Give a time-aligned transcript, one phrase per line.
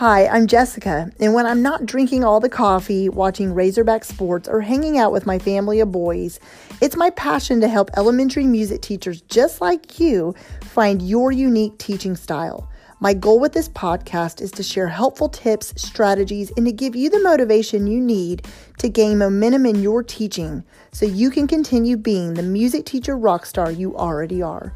[0.00, 4.62] Hi, I'm Jessica, and when I'm not drinking all the coffee, watching Razorback sports, or
[4.62, 6.40] hanging out with my family of boys,
[6.80, 12.16] it's my passion to help elementary music teachers just like you find your unique teaching
[12.16, 12.66] style.
[13.00, 17.10] My goal with this podcast is to share helpful tips, strategies, and to give you
[17.10, 18.46] the motivation you need
[18.78, 23.44] to gain momentum in your teaching so you can continue being the music teacher rock
[23.44, 24.74] star you already are.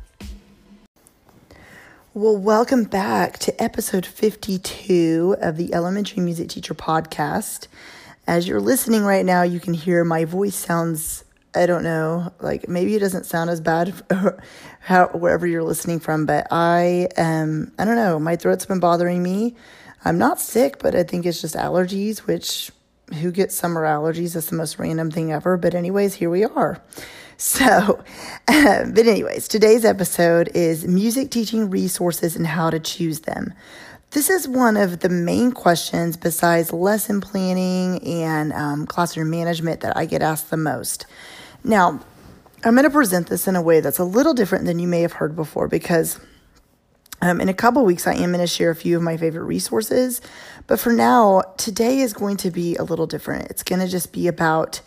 [2.17, 7.67] Well, welcome back to episode 52 of the Elementary Music Teacher Podcast.
[8.25, 11.25] As you're listening right now, you can hear my voice sounds,
[11.57, 13.93] I don't know, like maybe it doesn't sound as bad
[14.79, 19.21] how, wherever you're listening from, but I, um, I don't know, my throat's been bothering
[19.21, 19.57] me.
[20.05, 22.71] I'm not sick, but I think it's just allergies, which
[23.13, 24.35] who gets summer allergies?
[24.35, 25.57] That's the most random thing ever.
[25.57, 26.81] But, anyways, here we are.
[27.45, 28.03] So,
[28.49, 33.53] uh, but, anyways, today's episode is music teaching resources and how to choose them.
[34.13, 39.95] This is one of the main questions besides lesson planning and um, classroom management that
[39.95, 41.05] I get asked the most.
[41.63, 42.01] Now,
[42.65, 45.03] I'm going to present this in a way that's a little different than you may
[45.03, 46.19] have heard before because
[47.21, 49.45] um, in a couple weeks, I am going to share a few of my favorite
[49.45, 50.23] resources.
[50.67, 53.51] But for now, today is going to be a little different.
[53.51, 54.81] It's going to just be about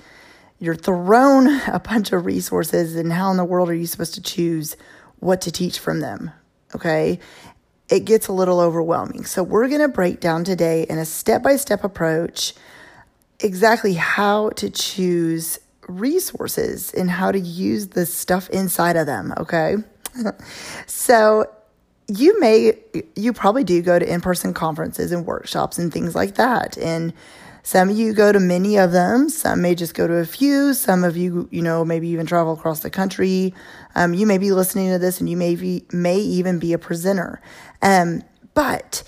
[0.60, 4.22] you're thrown a bunch of resources, and how in the world are you supposed to
[4.22, 4.76] choose
[5.20, 6.32] what to teach from them?
[6.76, 7.20] Okay.
[7.90, 9.26] It gets a little overwhelming.
[9.26, 12.54] So, we're going to break down today in a step by step approach
[13.40, 19.34] exactly how to choose resources and how to use the stuff inside of them.
[19.38, 19.78] Okay.
[20.86, 21.46] so,
[22.10, 22.74] you may,
[23.16, 26.78] you probably do go to in person conferences and workshops and things like that.
[26.78, 27.14] And
[27.68, 29.28] some of you go to many of them.
[29.28, 30.74] Some may just go to a few.
[30.74, 33.54] Some of you, you know, maybe even travel across the country.
[33.94, 36.78] Um, you may be listening to this and you may be, may even be a
[36.78, 37.42] presenter.
[37.82, 38.24] Um,
[38.54, 39.04] but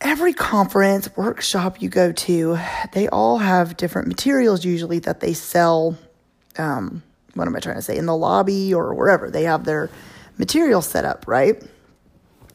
[0.00, 2.58] every conference, workshop you go to,
[2.94, 5.96] they all have different materials usually that they sell.
[6.58, 7.96] Um, what am I trying to say?
[7.96, 9.88] In the lobby or wherever they have their
[10.36, 11.62] material set up, right?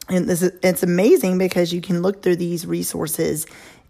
[0.09, 3.45] And this is, it's amazing because you can look through these resources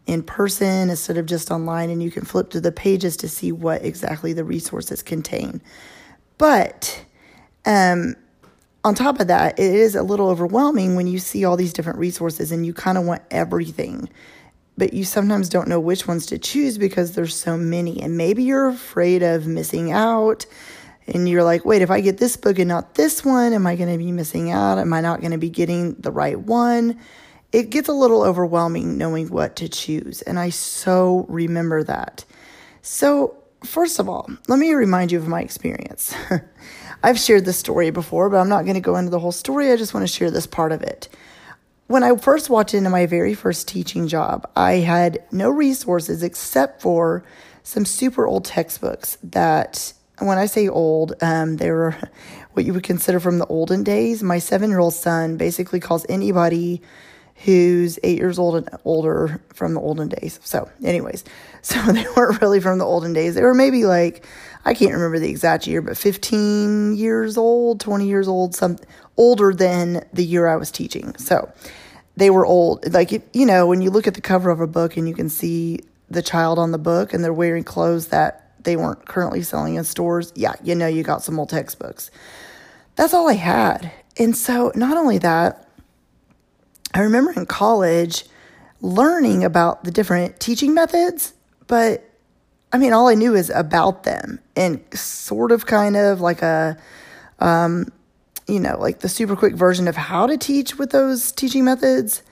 [0.08, 3.52] in person instead of just online, and you can flip through the pages to see
[3.52, 5.62] what exactly the resources contain.
[6.38, 7.06] But
[7.66, 8.16] um,
[8.84, 12.00] on top of that, it is a little overwhelming when you see all these different
[12.00, 14.10] resources and you kind of want everything.
[14.78, 18.02] But you sometimes don't know which ones to choose because there's so many.
[18.02, 20.46] And maybe you're afraid of missing out
[21.08, 23.76] and you're like, wait, if I get this book and not this one, am I
[23.76, 24.78] going to be missing out?
[24.78, 27.00] Am I not going to be getting the right one?
[27.52, 32.26] It gets a little overwhelming knowing what to choose, and I so remember that.
[32.82, 36.14] So, first of all, let me remind you of my experience.
[37.04, 39.72] I've shared this story before, but I'm not going to go into the whole story.
[39.72, 41.08] I just want to share this part of it.
[41.88, 46.82] When I first walked into my very first teaching job, I had no resources except
[46.82, 47.24] for
[47.64, 51.96] some super old textbooks that when I say old, um, they were
[52.54, 54.22] what you would consider from the olden days.
[54.22, 56.82] My seven year old son basically calls anybody
[57.44, 60.40] who's eight years old and older from the olden days.
[60.44, 61.24] So, anyways,
[61.62, 63.36] so they weren't really from the olden days.
[63.36, 64.26] They were maybe like,
[64.66, 68.78] I can't remember the exact year, but 15 years old, 20 years old, some
[69.16, 71.16] older than the year I was teaching.
[71.18, 71.52] So,
[72.16, 72.92] they were old.
[72.92, 75.30] Like, you know, when you look at the cover of a book and you can
[75.30, 79.76] see the child on the book and they're wearing clothes that they weren't currently selling
[79.76, 82.10] in stores, yeah, you know, you got some old textbooks.
[82.96, 83.92] That's all I had.
[84.18, 85.67] And so, not only that,
[86.98, 88.26] I remember in college
[88.82, 91.32] learning about the different teaching methods,
[91.68, 92.10] but
[92.74, 96.76] I mean, all I knew is about them and sort of kind of like a,
[97.38, 97.92] um,
[98.48, 102.24] you know, like the super quick version of how to teach with those teaching methods,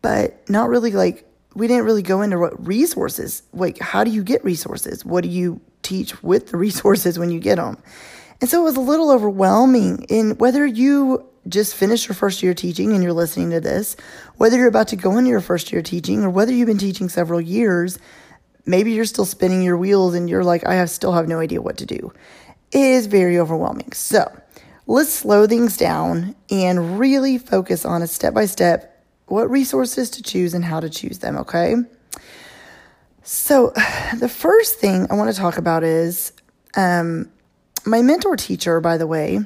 [0.00, 4.22] but not really like we didn't really go into what resources, like how do you
[4.22, 5.04] get resources?
[5.04, 7.76] What do you teach with the resources when you get them?
[8.40, 12.54] And so it was a little overwhelming in whether you just finished your first year
[12.54, 13.96] teaching and you're listening to this,
[14.36, 17.08] whether you're about to go into your first year teaching or whether you've been teaching
[17.08, 17.98] several years,
[18.64, 21.60] maybe you're still spinning your wheels and you're like, I have still have no idea
[21.60, 22.12] what to do.
[22.70, 23.92] It is very overwhelming.
[23.92, 24.30] So
[24.86, 28.88] let's slow things down and really focus on a step by step
[29.26, 31.74] what resources to choose and how to choose them, okay?
[33.22, 33.72] So,
[34.18, 36.32] the first thing I want to talk about is
[36.76, 37.30] um,
[37.84, 39.40] my mentor teacher, by the way,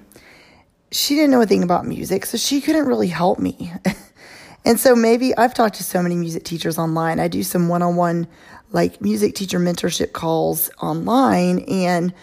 [0.92, 3.72] she didn't know a thing about music, so she couldn't really help me.
[4.64, 7.20] and so maybe I've talked to so many music teachers online.
[7.20, 8.28] I do some one on one,
[8.70, 11.60] like music teacher mentorship calls online.
[11.68, 12.14] And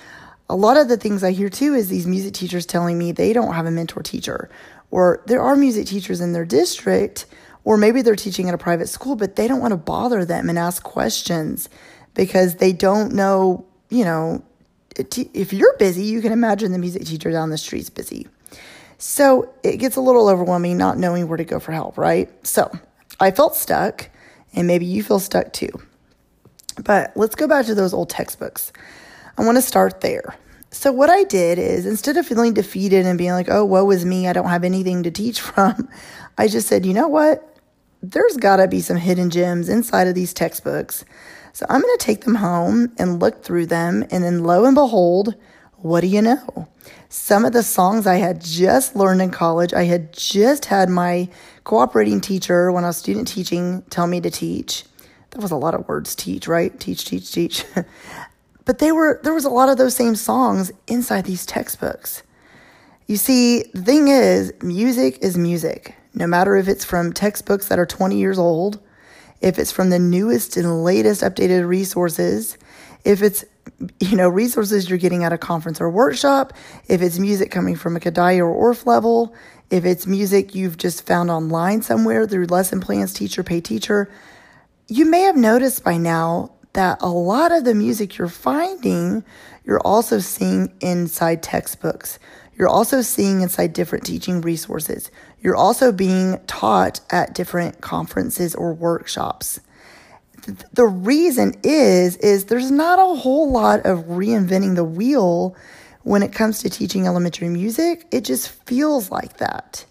[0.49, 3.33] a lot of the things I hear too is these music teachers telling me they
[3.33, 4.49] don't have a mentor teacher,
[4.91, 7.25] or there are music teachers in their district
[7.63, 10.49] Or maybe they're teaching at a private school, but they don't want to bother them
[10.49, 11.69] and ask questions
[12.13, 14.43] because they don't know, you know,
[14.97, 18.27] if you're busy, you can imagine the music teacher down the street's busy.
[18.97, 22.29] So it gets a little overwhelming not knowing where to go for help, right?
[22.45, 22.71] So
[23.19, 24.09] I felt stuck,
[24.53, 25.69] and maybe you feel stuck too.
[26.83, 28.71] But let's go back to those old textbooks.
[29.37, 30.35] I want to start there.
[30.71, 34.05] So, what I did is instead of feeling defeated and being like, oh, woe is
[34.05, 35.87] me, I don't have anything to teach from,
[36.37, 37.47] I just said, you know what?
[38.01, 41.05] There's got to be some hidden gems inside of these textbooks.
[41.53, 44.03] So, I'm going to take them home and look through them.
[44.09, 45.35] And then, lo and behold,
[45.83, 46.67] what do you know?
[47.09, 51.29] Some of the songs I had just learned in college, I had just had my
[51.63, 54.85] cooperating teacher when I was student teaching tell me to teach.
[55.31, 56.77] That was a lot of words, teach, right?
[56.79, 57.65] Teach, teach, teach.
[58.65, 62.23] But they were there was a lot of those same songs inside these textbooks.
[63.07, 65.95] You see, the thing is, music is music.
[66.13, 68.79] No matter if it's from textbooks that are 20 years old,
[69.41, 72.57] if it's from the newest and latest updated resources,
[73.03, 73.43] if it's
[73.99, 76.53] you know resources you're getting at a conference or workshop,
[76.87, 79.33] if it's music coming from a Kodály or Orff level,
[79.69, 84.11] if it's music you've just found online somewhere through lesson plans, teacher pay teacher,
[84.87, 89.23] you may have noticed by now that a lot of the music you're finding,
[89.63, 92.19] you're also seeing inside textbooks.
[92.55, 95.09] You're also seeing inside different teaching resources.
[95.41, 99.59] You're also being taught at different conferences or workshops.
[100.73, 105.55] The reason is is there's not a whole lot of reinventing the wheel
[106.03, 108.05] when it comes to teaching elementary music.
[108.11, 109.85] It just feels like that.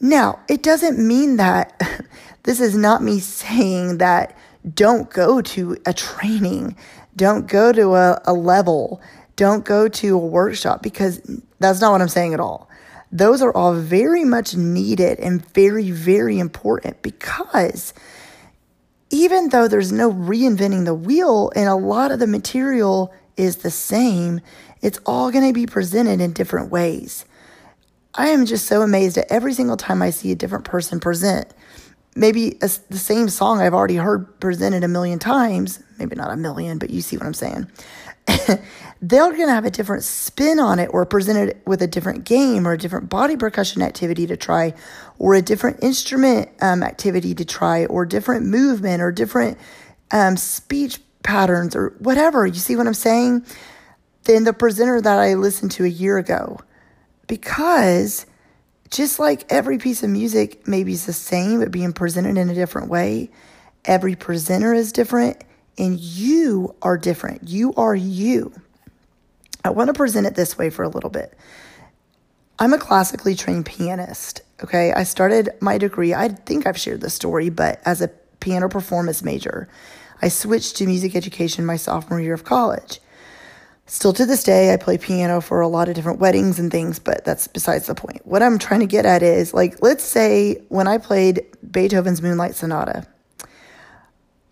[0.00, 1.80] Now, it doesn't mean that
[2.44, 4.36] this is not me saying that
[4.74, 6.76] don't go to a training,
[7.16, 9.00] don't go to a, a level,
[9.36, 11.20] don't go to a workshop because
[11.58, 12.68] that's not what I'm saying at all.
[13.10, 17.92] Those are all very much needed and very, very important because
[19.12, 23.70] even though there's no reinventing the wheel and a lot of the material is the
[23.70, 24.40] same,
[24.80, 27.24] it's all going to be presented in different ways.
[28.14, 31.52] I am just so amazed at every single time I see a different person present
[32.14, 36.36] maybe a, the same song I've already heard presented a million times, maybe not a
[36.36, 37.70] million, but you see what I'm saying.
[39.00, 42.24] They're going to have a different spin on it or present it with a different
[42.24, 44.74] game or a different body percussion activity to try
[45.18, 49.58] or a different instrument um, activity to try or different movement or different
[50.10, 52.46] um, speech patterns or whatever.
[52.46, 53.46] You see what I'm saying?
[54.24, 56.58] Than the presenter that I listened to a year ago.
[57.26, 58.26] Because
[58.90, 62.54] just like every piece of music maybe is the same, but being presented in a
[62.54, 63.30] different way,
[63.84, 65.42] every presenter is different,
[65.78, 67.48] and you are different.
[67.48, 68.52] You are you.
[69.64, 71.36] I want to present it this way for a little bit.
[72.58, 74.42] I'm a classically trained pianist.
[74.62, 74.92] Okay.
[74.92, 78.08] I started my degree, I think I've shared this story, but as a
[78.40, 79.68] piano performance major,
[80.20, 83.00] I switched to music education my sophomore year of college.
[83.86, 86.98] Still to this day, I play piano for a lot of different weddings and things,
[86.98, 88.24] but that's besides the point.
[88.24, 92.54] What I'm trying to get at is like, let's say when I played Beethoven's Moonlight
[92.54, 93.06] Sonata,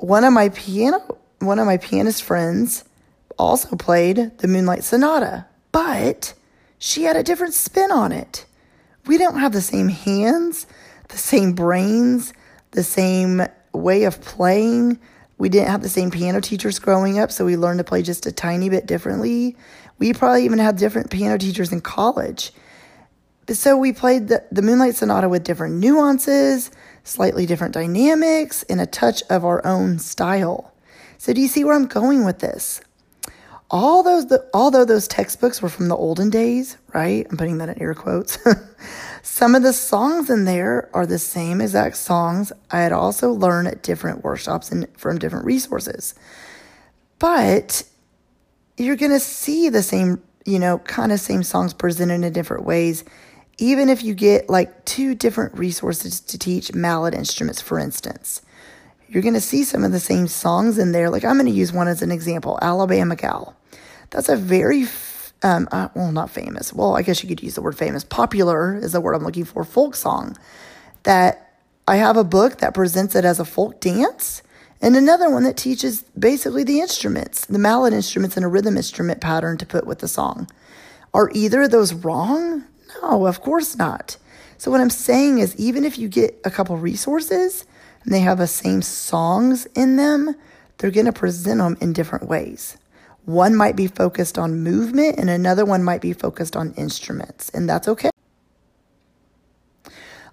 [0.00, 2.84] one of my piano, one of my pianist friends
[3.38, 6.34] also played the Moonlight Sonata, but
[6.78, 8.46] she had a different spin on it.
[9.06, 10.66] We don't have the same hands,
[11.08, 12.32] the same brains,
[12.72, 13.42] the same
[13.72, 14.98] way of playing,
[15.40, 18.26] we didn't have the same piano teachers growing up, so we learned to play just
[18.26, 19.56] a tiny bit differently.
[19.98, 22.52] We probably even had different piano teachers in college.
[23.48, 26.70] So we played the, the Moonlight Sonata with different nuances,
[27.04, 30.72] slightly different dynamics, and a touch of our own style.
[31.18, 32.80] So do you see where I'm going with this?
[33.70, 37.26] All those, the, although those textbooks were from the olden days, right?
[37.30, 38.38] I'm putting that in air quotes.
[39.22, 43.68] Some of the songs in there are the same exact songs I had also learned
[43.68, 46.14] at different workshops and from different resources.
[47.18, 47.84] But
[48.76, 52.64] you're going to see the same, you know, kind of same songs presented in different
[52.64, 53.04] ways,
[53.60, 58.42] even if you get like two different resources to teach mallet instruments, for instance.
[59.08, 61.10] You're going to see some of the same songs in there.
[61.10, 63.56] Like I'm going to use one as an example Alabama Gal.
[64.10, 64.86] That's a very
[65.42, 66.72] um, uh, well, not famous.
[66.72, 68.04] Well, I guess you could use the word famous.
[68.04, 69.64] Popular is the word I'm looking for.
[69.64, 70.36] Folk song.
[71.04, 71.54] That
[71.88, 74.42] I have a book that presents it as a folk dance,
[74.82, 79.20] and another one that teaches basically the instruments, the mallet instruments, and a rhythm instrument
[79.20, 80.48] pattern to put with the song.
[81.14, 82.64] Are either of those wrong?
[83.02, 84.16] No, of course not.
[84.58, 87.64] So what I'm saying is, even if you get a couple resources
[88.04, 90.34] and they have the same songs in them,
[90.78, 92.76] they're going to present them in different ways.
[93.24, 97.68] One might be focused on movement and another one might be focused on instruments, and
[97.68, 98.10] that's okay.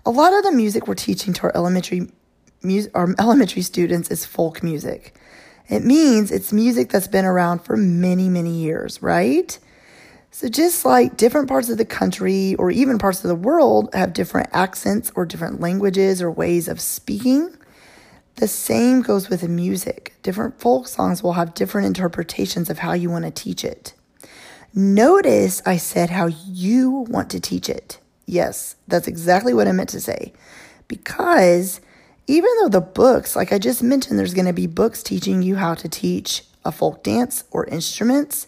[0.06, 2.10] A lot of the music we're teaching to our elementary
[2.64, 5.16] music, our elementary students is folk music.
[5.70, 9.60] It means it's music that's been around for many, many years, right?
[10.30, 14.14] So, just like different parts of the country or even parts of the world have
[14.14, 17.56] different accents or different languages or ways of speaking,
[18.36, 20.14] the same goes with music.
[20.22, 23.94] Different folk songs will have different interpretations of how you want to teach it.
[24.76, 28.00] Notice I said how you want to teach it.
[28.28, 30.34] Yes, that's exactly what I meant to say.
[30.88, 31.82] Because
[32.28, 35.56] even though the books, like I just mentioned, there's going to be books teaching you
[35.56, 38.46] how to teach a folk dance or instruments,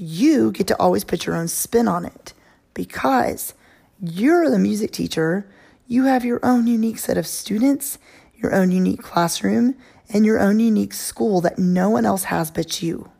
[0.00, 2.32] you get to always put your own spin on it.
[2.74, 3.54] Because
[4.00, 5.46] you're the music teacher,
[5.86, 7.98] you have your own unique set of students
[8.40, 9.76] your own unique classroom,
[10.08, 13.10] and your own unique school that no one else has but you.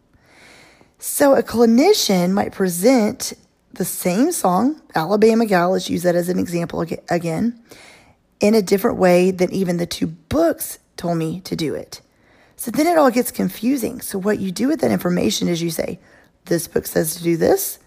[0.98, 3.32] So a clinician might present
[3.72, 7.60] the same song, Alabama Gal, let's use that as an example again,
[8.40, 12.00] in a different way than even the two books told me to do it.
[12.56, 14.00] So then it all gets confusing.
[14.00, 16.00] So what you do with that information is you say,
[16.46, 17.78] this book says to do this,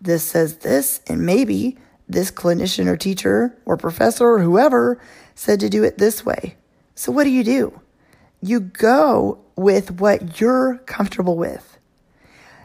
[0.00, 5.00] this says this, and maybe this clinician or teacher or professor or whoever
[5.34, 6.56] said to do it this way.
[6.94, 7.80] So, what do you do?
[8.42, 11.78] You go with what you're comfortable with.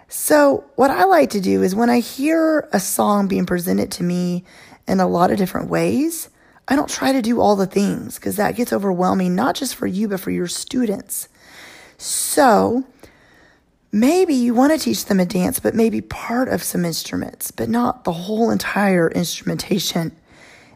[0.08, 4.04] So, what I like to do is when I hear a song being presented to
[4.04, 4.44] me
[4.88, 6.30] in a lot of different ways,
[6.68, 9.88] I don't try to do all the things because that gets overwhelming, not just for
[9.88, 11.28] you, but for your students.
[11.98, 12.84] So,
[13.96, 17.70] maybe you want to teach them a dance, but maybe part of some instruments, but
[17.70, 20.12] not the whole entire instrumentation.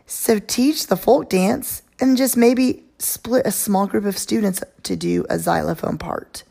[0.05, 4.95] So, teach the folk dance and just maybe split a small group of students to
[4.95, 6.43] do a xylophone part.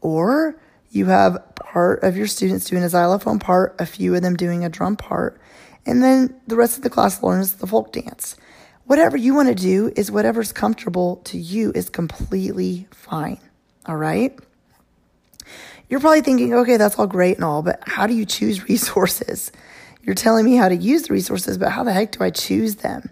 [0.00, 0.56] Or
[0.90, 4.64] you have part of your students doing a xylophone part, a few of them doing
[4.64, 5.40] a drum part,
[5.84, 8.36] and then the rest of the class learns the folk dance.
[8.84, 13.40] Whatever you want to do is whatever's comfortable to you is completely fine.
[13.86, 14.38] All right?
[15.88, 19.52] You're probably thinking, okay, that's all great and all, but how do you choose resources?
[20.02, 22.76] You're telling me how to use the resources, but how the heck do I choose
[22.76, 23.10] them?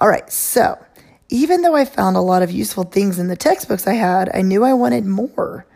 [0.00, 0.82] All right, so
[1.28, 4.42] even though I found a lot of useful things in the textbooks I had, I
[4.42, 5.66] knew I wanted more.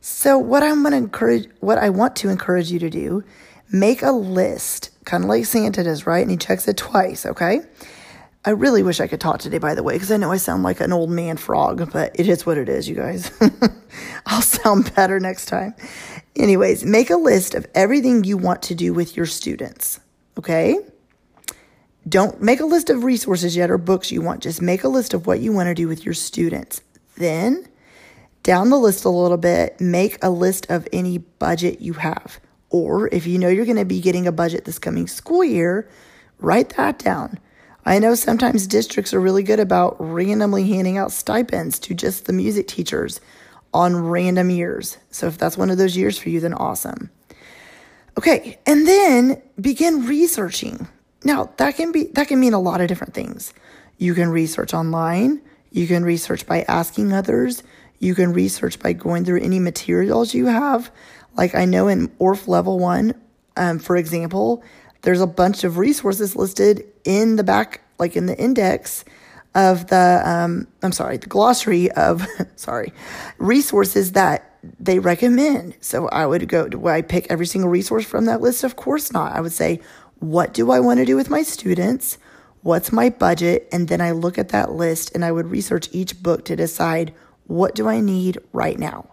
[0.00, 3.24] So what I'm going to encourage, what I want to encourage you to do,
[3.72, 6.22] make a list, kind of like Santa does, right?
[6.22, 7.60] And he checks it twice, okay?
[8.46, 10.62] I really wish I could talk today, by the way, because I know I sound
[10.62, 13.28] like an old man frog, but it is what it is, you guys.
[14.26, 15.74] I'll sound better next time.
[16.36, 19.98] Anyways, make a list of everything you want to do with your students,
[20.38, 20.78] okay?
[22.08, 24.44] Don't make a list of resources yet or books you want.
[24.44, 26.82] Just make a list of what you want to do with your students.
[27.16, 27.66] Then,
[28.44, 32.38] down the list a little bit, make a list of any budget you have.
[32.70, 35.90] Or if you know you're going to be getting a budget this coming school year,
[36.38, 37.40] write that down.
[37.86, 42.32] I know sometimes districts are really good about randomly handing out stipends to just the
[42.32, 43.20] music teachers
[43.72, 44.98] on random years.
[45.12, 47.10] So if that's one of those years for you, then awesome.
[48.18, 50.88] Okay, and then begin researching.
[51.22, 53.54] Now, that can be that can mean a lot of different things.
[53.98, 55.40] You can research online,
[55.70, 57.62] you can research by asking others,
[58.00, 60.90] you can research by going through any materials you have.
[61.36, 63.14] Like I know in Orff level 1,
[63.56, 64.64] um, for example,
[65.06, 69.04] there's a bunch of resources listed in the back like in the index
[69.54, 72.92] of the um, I'm sorry, the glossary of sorry,
[73.38, 75.76] resources that they recommend.
[75.80, 78.64] So I would go, do I pick every single resource from that list?
[78.64, 79.32] Of course not.
[79.32, 79.80] I would say,
[80.18, 82.18] what do I want to do with my students?
[82.62, 83.68] What's my budget?
[83.70, 87.14] And then I look at that list and I would research each book to decide
[87.46, 89.08] what do I need right now.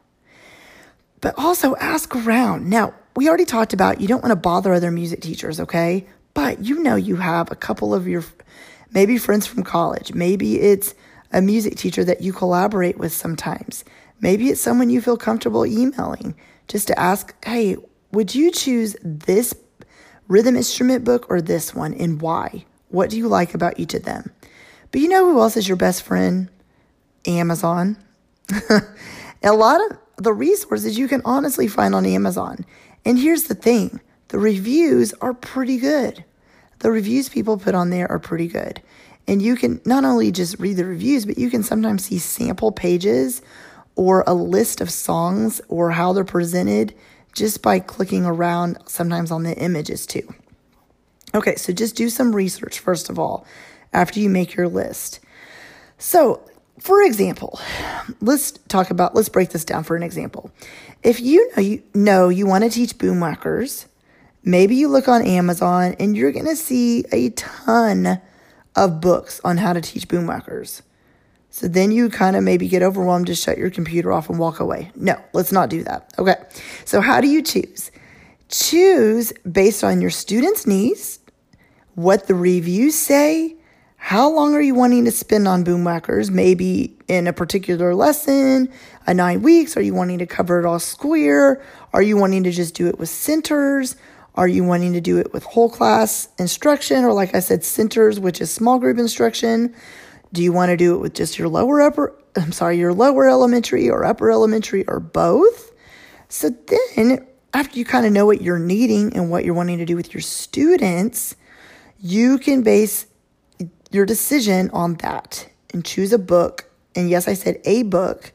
[1.22, 2.68] But also ask around.
[2.68, 6.05] Now, we already talked about you don't want to bother other music teachers, okay?
[6.34, 8.24] But you know you have a couple of your
[8.91, 10.13] maybe friends from college.
[10.13, 10.96] Maybe it's
[11.32, 13.84] a music teacher that you collaborate with sometimes.
[14.20, 16.36] Maybe it's someone you feel comfortable emailing
[16.67, 17.75] just to ask, hey,
[18.12, 19.53] would you choose this
[20.27, 22.65] rhythm instrument book or this one and why?
[22.89, 24.32] What do you like about each of them?
[24.91, 26.50] But you know who else is your best friend?
[27.25, 27.98] Amazon.
[29.43, 32.65] a lot of the resources you can honestly find on Amazon.
[33.05, 36.24] And here's the thing the reviews are pretty good.
[36.79, 38.81] The reviews people put on there are pretty good.
[39.27, 42.72] And you can not only just read the reviews, but you can sometimes see sample
[42.72, 43.41] pages
[43.95, 46.93] or a list of songs or how they're presented
[47.33, 50.33] just by clicking around sometimes on the images too.
[51.33, 53.45] Okay, so just do some research first of all
[53.91, 55.19] after you make your list.
[55.98, 56.41] So,
[56.84, 57.62] for example,
[58.20, 60.52] let's talk about let's break this down for an example.
[61.02, 63.86] If you know you know you want to teach boomwhackers,
[64.44, 68.20] maybe you look on Amazon and you're going to see a ton
[68.75, 70.82] of books on how to teach boomwhackers.
[71.52, 74.60] So then you kind of maybe get overwhelmed, just shut your computer off and walk
[74.60, 74.92] away.
[74.94, 76.13] No, let's not do that.
[76.20, 76.36] Okay.
[76.84, 77.92] So, how do you choose?
[78.50, 81.20] Choose based on your students' needs,
[81.96, 83.56] what the reviews say,
[84.05, 86.29] how long are you wanting to spend on boomwhackers?
[86.29, 88.67] Maybe in a particular lesson,
[89.07, 89.77] a nine weeks?
[89.77, 91.63] Are you wanting to cover it all school year?
[91.93, 93.95] Are you wanting to just do it with centers?
[94.36, 97.05] Are you wanting to do it with whole class instruction?
[97.05, 99.74] Or, like I said, centers, which is small group instruction?
[100.33, 103.29] Do you want to do it with just your lower upper, I'm sorry, your lower
[103.29, 105.72] elementary or upper elementary or both?
[106.27, 106.50] So
[106.98, 109.95] then, after you kind of know what you're needing and what you're wanting to do
[109.95, 111.38] with your students,
[112.01, 113.05] you can base
[113.94, 116.70] your decision on that and choose a book.
[116.96, 118.34] And yes, I said a book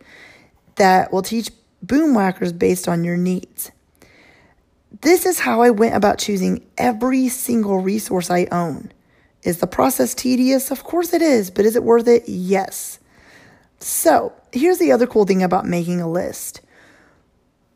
[0.76, 1.50] that will teach
[1.84, 3.70] boomwhackers based on your needs.
[5.02, 8.90] This is how I went about choosing every single resource I own.
[9.42, 10.70] Is the process tedious?
[10.70, 12.28] Of course it is, but is it worth it?
[12.28, 12.98] Yes.
[13.80, 16.60] So, here's the other cool thing about making a list.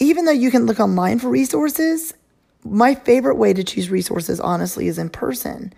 [0.00, 2.14] Even though you can look online for resources,
[2.64, 5.72] my favorite way to choose resources, honestly, is in person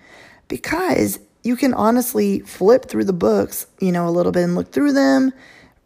[0.48, 4.72] because you can honestly flip through the books, you know, a little bit and look
[4.72, 5.32] through them,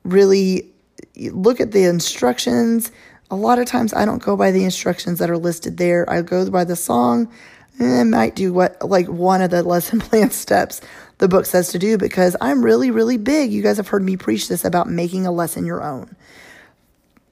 [0.04, 0.70] really
[1.16, 2.90] look at the instructions.
[3.30, 6.08] A lot of times I don't go by the instructions that are listed there.
[6.08, 7.30] I go by the song
[7.78, 10.80] and I might do what like one of the lesson plan steps
[11.18, 13.52] the book says to do because I'm really, really big.
[13.52, 16.14] You guys have heard me preach this about making a lesson your own.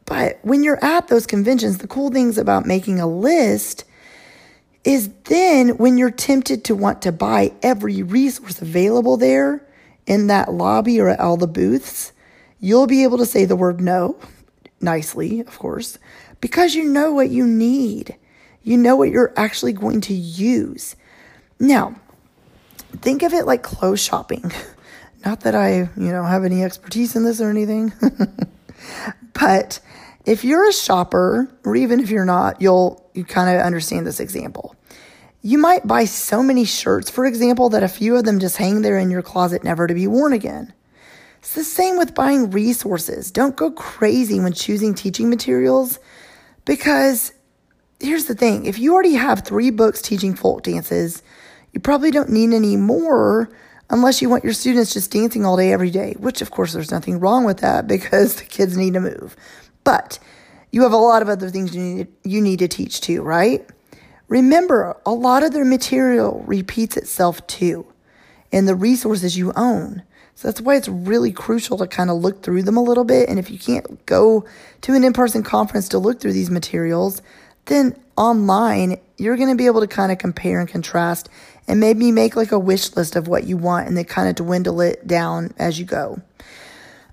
[0.05, 3.85] But when you're at those conventions, the cool things about making a list
[4.87, 9.67] is then when you're tempted to want to buy every resource available there
[10.07, 12.13] in that lobby or at all the booths,
[12.61, 14.17] you'll be able to say the word no,
[14.81, 15.99] nicely, of course,
[16.41, 18.17] because you know what you need.
[18.63, 20.95] You know what you're actually going to use.
[21.59, 21.97] Now,
[23.01, 24.53] think of it like clothes shopping.
[25.25, 27.93] Not that I, you know, have any expertise in this or anything.
[29.33, 29.81] but
[30.27, 34.21] if you're a shopper, or even if you're not, you'll you kind of understand this
[34.21, 34.75] example.
[35.41, 38.83] You might buy so many shirts, for example, that a few of them just hang
[38.83, 40.75] there in your closet never to be worn again.
[41.39, 43.31] It's the same with buying resources.
[43.31, 46.01] Don't go crazy when choosing teaching materials
[46.65, 47.33] because
[48.01, 51.23] here's the thing if you already have three books teaching folk dances,
[51.73, 53.49] you probably don't need any more
[53.89, 56.91] unless you want your students just dancing all day, every day, which of course there's
[56.91, 59.37] nothing wrong with that because the kids need to move.
[59.87, 60.19] But
[60.73, 63.65] you have a lot of other things you need, you need to teach too, right?
[64.27, 67.87] Remember, a lot of their material repeats itself too
[68.51, 70.03] in the resources you own.
[70.35, 73.29] So that's why it's really crucial to kind of look through them a little bit.
[73.29, 74.45] And if you can't go
[74.81, 77.23] to an in person conference to look through these materials,
[77.67, 81.29] then online, you're going to be able to kind of compare and contrast
[81.69, 84.35] and maybe make like a wish list of what you want and then kind of
[84.35, 86.21] dwindle it down as you go.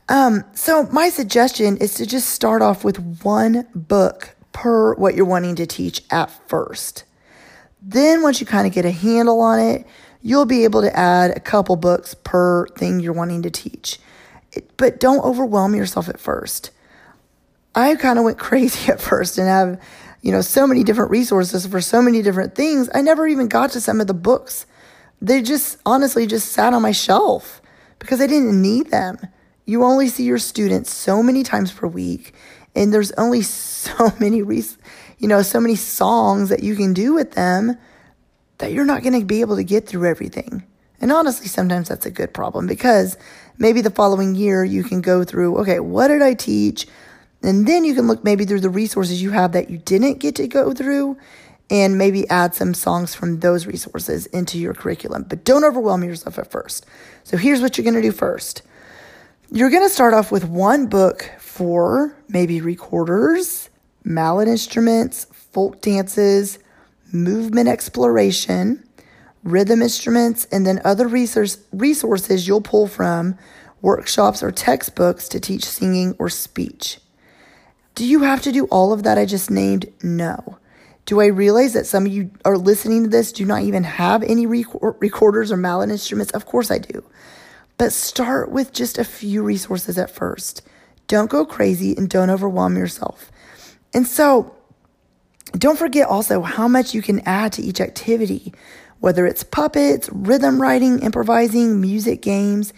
[0.09, 5.25] Um, so my suggestion is to just start off with one book per what you're
[5.25, 7.05] wanting to teach at first.
[7.81, 9.85] Then once you kind of get a handle on it,
[10.21, 13.99] you'll be able to add a couple books per thing you're wanting to teach.
[14.51, 16.71] It, but don't overwhelm yourself at first.
[17.75, 19.79] I kind of went crazy at first and have
[20.23, 22.89] you know, so many different resources for so many different things.
[22.95, 24.65] I never even got to some of the books.
[25.21, 27.61] They just honestly just sat on my shelf
[27.99, 29.19] because I didn't need them.
[29.65, 32.33] You only see your students so many times per week,
[32.75, 34.77] and there's only so many, res-
[35.17, 37.77] you know, so many songs that you can do with them
[38.57, 40.63] that you're not going to be able to get through everything.
[41.01, 43.17] And honestly, sometimes that's a good problem because
[43.57, 46.87] maybe the following year you can go through, okay, what did I teach?
[47.41, 50.35] And then you can look maybe through the resources you have that you didn't get
[50.35, 51.17] to go through
[51.69, 55.25] and maybe add some songs from those resources into your curriculum.
[55.27, 56.85] But don't overwhelm yourself at first.
[57.23, 58.61] So here's what you're going to do first
[59.53, 63.69] you're going to start off with one book for maybe recorders,
[64.03, 66.57] mallet instruments, folk dances,
[67.11, 68.83] movement exploration,
[69.43, 73.37] rhythm instruments, and then other resource, resources you'll pull from
[73.83, 76.97] workshops or textbooks to teach singing or speech.
[77.93, 79.85] Do you have to do all of that I just named?
[80.01, 80.57] No.
[81.05, 84.23] Do I realize that some of you are listening to this do not even have
[84.23, 86.31] any recorders or mallet instruments?
[86.31, 87.03] Of course I do.
[87.83, 90.61] But start with just a few resources at first.
[91.09, 93.29] Don't go crazy and don't overwhelm yourself.
[93.93, 94.55] And so,
[95.51, 98.53] don't forget also how much you can add to each activity,
[99.01, 102.71] whether it's puppets, rhythm writing, improvising, music games.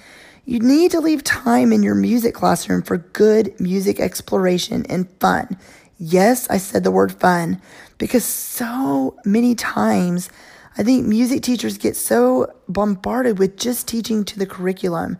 [0.43, 5.55] You need to leave time in your music classroom for good music exploration and fun.
[5.99, 7.61] Yes, I said the word fun
[7.99, 10.31] because so many times
[10.77, 15.17] I think music teachers get so bombarded with just teaching to the curriculum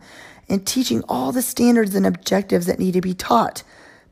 [0.48, 3.62] and teaching all the standards and objectives that need to be taught.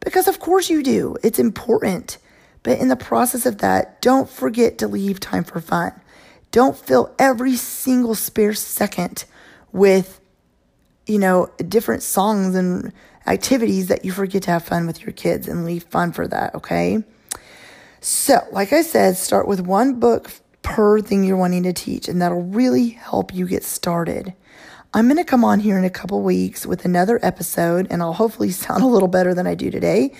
[0.00, 2.18] Because of course you do, it's important.
[2.62, 5.92] But in the process of that, don't forget to leave time for fun.
[6.50, 9.24] Don't fill every single spare second
[9.72, 10.20] with,
[11.06, 12.92] you know, different songs and
[13.26, 16.54] activities that you forget to have fun with your kids and leave fun for that,
[16.54, 17.02] okay?
[18.00, 20.30] So, like I said, start with one book
[20.64, 24.34] per thing you're wanting to teach, and that'll really help you get started.
[24.92, 28.14] I'm going to come on here in a couple weeks with another episode, and I'll
[28.14, 30.12] hopefully sound a little better than I do today,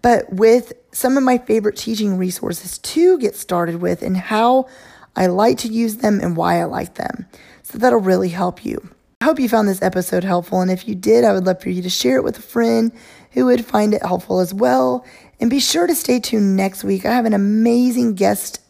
[0.00, 4.68] but with some of my favorite teaching resources to get started with and how
[5.16, 7.26] I like to use them and why I like them.
[7.64, 8.90] So that'll really help you.
[9.20, 11.70] I hope you found this episode helpful, and if you did, I would love for
[11.70, 12.92] you to share it with a friend
[13.32, 15.04] who would find it helpful as well.
[15.40, 17.04] And be sure to stay tuned next week.
[17.04, 18.60] I have an amazing guest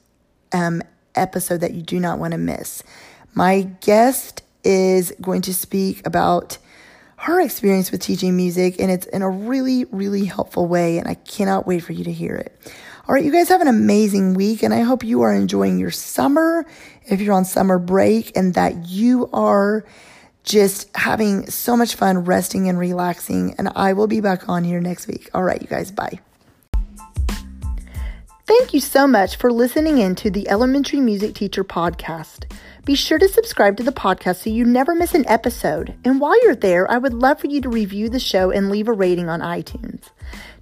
[0.53, 0.83] um,
[1.19, 2.83] episode that you do not want to miss.
[3.35, 6.59] My guest is going to speak about
[7.17, 11.15] her experience with teaching music, and it's in a really, really helpful way, and I
[11.15, 12.57] cannot wait for you to hear it.
[13.09, 15.91] All right, you guys have an amazing week, and I hope you are enjoying your
[15.91, 16.65] summer
[17.07, 19.85] if you're on summer break, and that you are
[20.45, 23.55] just having so much fun resting and relaxing.
[23.59, 25.29] And I will be back on here next week.
[25.35, 26.21] All right, you guys, bye.
[28.49, 32.51] Thank you so much for listening in to the Elementary Music Teacher Podcast.
[32.87, 35.95] Be sure to subscribe to the podcast so you never miss an episode.
[36.03, 38.89] And while you're there, I would love for you to review the show and leave
[38.89, 40.05] a rating on iTunes.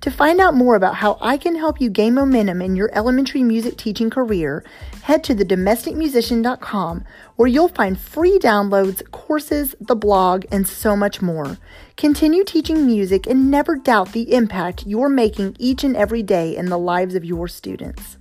[0.01, 3.44] To find out more about how I can help you gain momentum in your elementary
[3.44, 4.64] music teaching career,
[5.03, 7.05] head to thedomesticmusician.com
[7.37, 11.57] where you'll find free downloads, courses, the blog, and so much more.
[11.96, 16.66] Continue teaching music and never doubt the impact you're making each and every day in
[16.66, 18.15] the lives of your students.